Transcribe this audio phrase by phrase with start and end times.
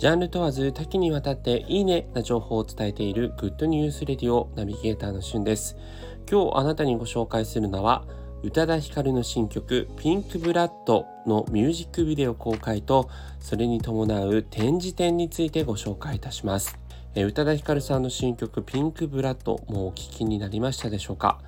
[0.00, 5.76] ジャンル問わず多岐にわたっていいねな情報を伝えているグッドニュースレディオナビゲーターのしゅんです。
[6.26, 8.06] 今日あなたにご紹介するのは
[8.42, 16.79] 宇多田ヒカルの新曲ピンクブラッドのミュージックビデオ公開とそれに伴う展示展についてご紹介いたします。
[17.16, 21.40] 宇多田ヒカルさんの新曲ピンクブラッドもお聞きになりましたでしょうか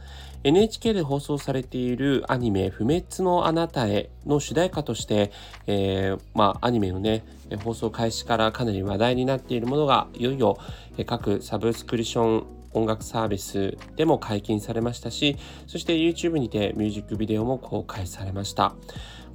[0.42, 5.30] ？NHK で放送されているアニメ不滅のあなたへの主題歌として、
[5.68, 7.24] えー、まあアニメのね
[7.62, 10.58] 放送開始からかなり話題になっているものがいよいよ
[11.06, 15.36] 各サブスクリション音楽サービスでも解禁されましたし
[15.68, 18.74] そして YouTube にてミュージックビデオも公開されました。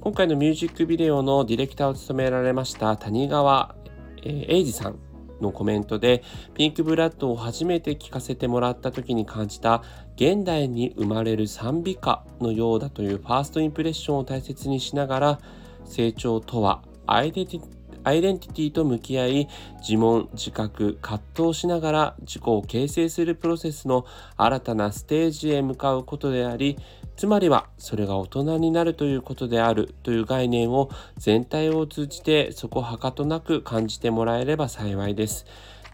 [0.00, 3.74] 今回のミュージックビデオのディレクターを務められました谷川
[4.22, 5.07] 英二さん。
[5.40, 6.22] のコメントで
[6.54, 9.82] ピンクブラッドを初めて聴かせてもらった時に感じた
[10.16, 15.40] 現代に生まれる賛美歌のようだというファーストインプレッションを大切にしながら
[15.84, 19.48] 成長とはアイデティアイデンティティと向き合い
[19.80, 26.78] 自問自覚葛藤しながら自己を形成するプロセスの新たなステージへ向かうことであり
[27.18, 35.44] つまりはそれが大人になるということであるという概念を全体を通じてそこはかとなく感じてもらえれば幸いです。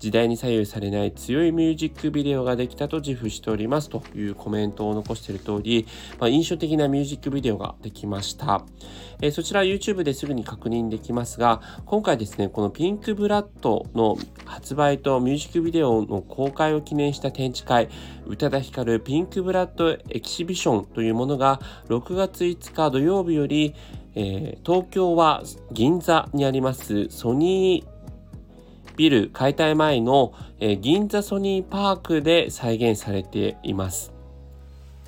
[0.05, 3.89] 時代に左右されない強いミュージックビデオができたと自負しております。
[3.89, 5.87] というコメントを残している通り、
[6.19, 8.67] まあ、印象的なミュージックビデオができました、
[9.23, 17.89] えー、そちら YouTube ですぐに確認できますが今回ですねこのピンクブラッドの発売とミュージックビデオの公開を記念した展示会
[18.27, 23.75] 宇多田ヒカルピンクブラッドエキシビションというものが6月5日土曜日より
[24.17, 27.94] えー、東京は銀座にありますソニー
[28.97, 30.33] ビル解体前の、
[30.81, 34.14] 銀座ソニーパークで再現されています。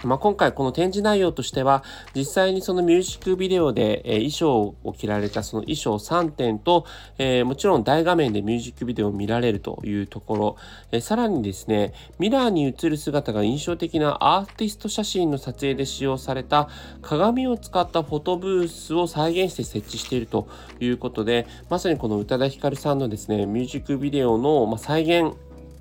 [0.05, 1.83] まあ、今回この展示内容としては
[2.15, 6.85] 実際にそのミュージックビデオで、え衣装を着られたその衣装3点と、
[7.19, 10.57] え、もちろん大画面でミュージックビデオを見られるというところ、
[10.93, 16.69] え、さらにですねミラーに映る姿が印象的なアーティスト写真の撮影で使用された
[17.03, 20.49] 鏡を使ったフォトブースを再現して設置していると
[20.81, 25.37] いうことでまさにこの宇多田ヒカルさんのですねミュージックビデオの、ま再現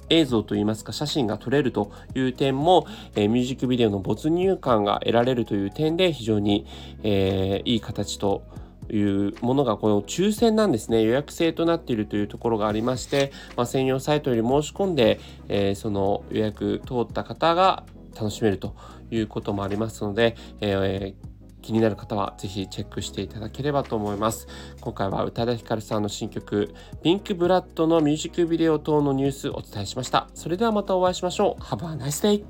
[0.09, 6.65] 映像といいますか写真が撮れるという点も、えー、ミュージックビデオの没入感が得られるという点で非常に、
[7.03, 8.43] えー、いい形と
[8.89, 11.01] いうものがこの抽選なんですね。
[11.01, 17.83] 予約制となっているというところがありまして、まあ、専用サイトより申し込んで、えー、その予約通った方が
[18.15, 18.75] 楽しめると
[19.11, 21.34] いうこともありますので、えー
[21.65, 24.47] 気になる方はぜひチェックしていただければと思います。
[24.81, 30.29] 今回は宇多田ヒカルさんの新曲ピンクブラッドのミュージックビデオ等のニュースをお伝えしました。
[30.33, 31.61] それではまたお会いしましょう。
[31.63, 32.43] Have a nice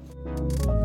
[0.73, 0.84] day!